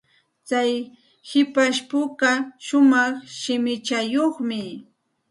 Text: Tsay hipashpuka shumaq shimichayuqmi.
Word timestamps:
Tsay 0.47 0.71
hipashpuka 1.29 2.29
shumaq 2.65 3.13
shimichayuqmi. 3.39 4.59